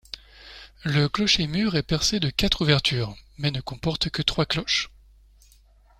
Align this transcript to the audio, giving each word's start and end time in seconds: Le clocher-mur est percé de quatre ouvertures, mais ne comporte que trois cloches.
Le 0.83 1.07
clocher-mur 1.09 1.75
est 1.75 1.83
percé 1.83 2.19
de 2.19 2.31
quatre 2.31 2.61
ouvertures, 2.63 3.15
mais 3.37 3.51
ne 3.51 3.61
comporte 3.61 4.09
que 4.09 4.23
trois 4.23 4.47
cloches. 4.47 4.89